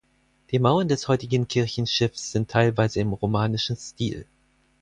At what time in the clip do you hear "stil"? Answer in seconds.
3.77-4.25